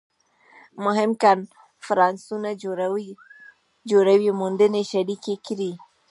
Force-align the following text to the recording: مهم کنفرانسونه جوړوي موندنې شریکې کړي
مهم 0.85 1.11
کنفرانسونه 1.23 2.49
جوړوي 3.95 4.29
موندنې 4.39 4.81
شریکې 4.91 5.35
کړي 5.47 5.71